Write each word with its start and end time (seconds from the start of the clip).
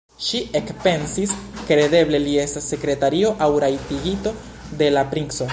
Ŝi 0.27 0.39
ekpensis: 0.59 1.33
kredeble 1.67 2.23
li 2.25 2.33
estas 2.47 2.71
sekretario 2.75 3.33
aŭ 3.49 3.53
rajtigito 3.67 4.37
de 4.83 4.93
la 4.99 5.09
princo! 5.15 5.49